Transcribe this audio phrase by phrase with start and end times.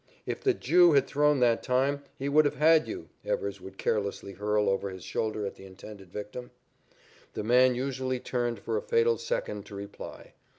[0.25, 4.31] "If the Jew had thrown that time, he would have had you," Evers would carelessly
[4.33, 6.49] hurl over his shoulder at the intended victim.
[7.35, 10.33] The man usually turned for a fatal second to reply.